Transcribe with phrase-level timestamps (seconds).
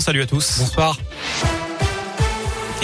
[0.00, 0.60] Salut à tous.
[0.60, 0.96] Bonsoir.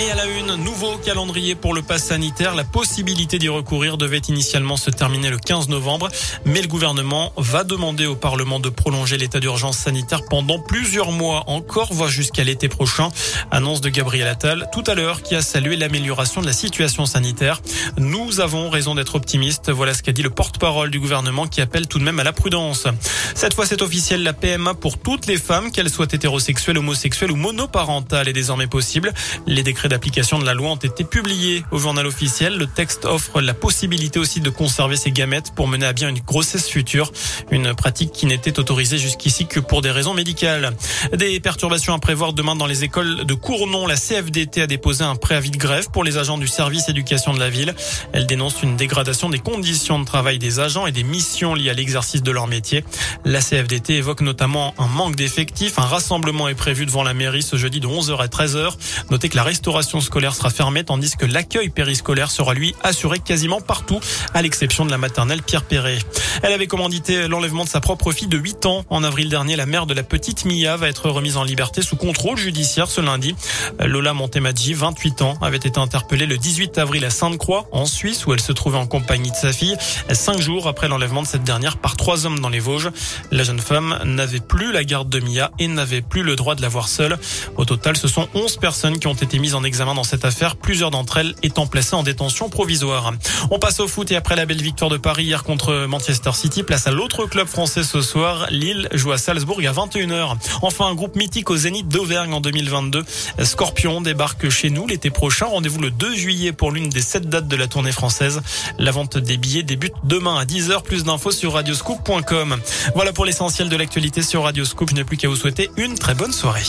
[0.00, 2.54] Et à la une, nouveau calendrier pour le pass sanitaire.
[2.54, 6.08] La possibilité d'y recourir devait initialement se terminer le 15 novembre,
[6.44, 11.42] mais le gouvernement va demander au Parlement de prolonger l'état d'urgence sanitaire pendant plusieurs mois
[11.48, 13.08] encore, voire jusqu'à l'été prochain.
[13.50, 17.60] Annonce de Gabriel Attal tout à l'heure qui a salué l'amélioration de la situation sanitaire.
[17.96, 19.68] Nous avons raison d'être optimistes.
[19.68, 22.32] Voilà ce qu'a dit le porte-parole du gouvernement qui appelle tout de même à la
[22.32, 22.86] prudence.
[23.34, 24.22] Cette fois, c'est officiel.
[24.22, 29.12] La PMA pour toutes les femmes, qu'elles soient hétérosexuelles, homosexuelles ou monoparentales, est désormais possible.
[29.46, 32.56] Les décrets d'application de la loi ont été publiés au journal officiel.
[32.56, 36.20] Le texte offre la possibilité aussi de conserver ses gamètes pour mener à bien une
[36.20, 37.12] grossesse future,
[37.50, 40.76] une pratique qui n'était autorisée jusqu'ici que pour des raisons médicales.
[41.16, 43.86] Des perturbations à prévoir demain dans les écoles de Cournon.
[43.86, 47.40] La CFDT a déposé un préavis de grève pour les agents du service éducation de
[47.40, 47.74] la ville.
[48.12, 51.74] Elle dénonce une dégradation des conditions de travail des agents et des missions liées à
[51.74, 52.84] l'exercice de leur métier.
[53.24, 55.78] La CFDT évoque notamment un manque d'effectifs.
[55.78, 58.74] Un rassemblement est prévu devant la mairie ce jeudi de 11h à 13h.
[59.10, 63.60] Notez que la restauration scolaire sera fermée tandis que l'accueil périscolaire sera lui assuré quasiment
[63.60, 64.00] partout,
[64.34, 65.98] à l'exception de la maternelle Pierre Perret.
[66.42, 68.84] Elle avait commandité l'enlèvement de sa propre fille de 8 ans.
[68.90, 71.96] En avril dernier, la mère de la petite Mia va être remise en liberté sous
[71.96, 73.34] contrôle judiciaire ce lundi.
[73.80, 78.32] Lola Montemadji, 28 ans, avait été interpellée le 18 avril à Sainte-Croix, en Suisse, où
[78.32, 79.76] elle se trouvait en compagnie de sa fille,
[80.12, 82.90] cinq jours après l'enlèvement de cette dernière par trois hommes dans les Vosges.
[83.30, 86.62] La jeune femme n'avait plus la garde de Mia et n'avait plus le droit de
[86.62, 87.18] la voir seule.
[87.56, 90.56] Au total, ce sont 11 personnes qui ont été mises en examen dans cette affaire,
[90.56, 93.12] plusieurs d'entre elles étant placées en détention provisoire.
[93.50, 96.62] On passe au foot et après la belle victoire de Paris hier contre Manchester City,
[96.64, 98.46] place à l'autre club français ce soir.
[98.50, 100.36] Lille joue à Salzbourg à 21h.
[100.62, 103.04] Enfin, un groupe mythique au Zénith d'Auvergne en 2022.
[103.44, 105.46] Scorpion débarque chez nous l'été prochain.
[105.46, 108.40] Rendez-vous le 2 juillet pour l'une des sept dates de la tournée française.
[108.78, 110.82] La vente des billets débute demain à 10h.
[110.82, 112.56] Plus d'infos sur radioscoop.com.
[112.94, 114.90] Voilà pour l'essentiel de l'actualité sur Radioscoop.
[114.90, 116.64] Je n'ai plus qu'à vous souhaiter une très bonne soirée.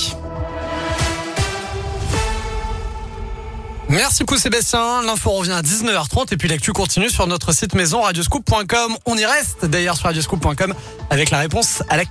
[3.89, 5.01] Merci beaucoup Sébastien.
[5.01, 8.95] L'info revient à 19h30 et puis l'actu continue sur notre site maison radioscoop.com.
[9.07, 10.75] On y reste d'ailleurs sur radioscoop.com
[11.09, 12.05] avec la réponse à la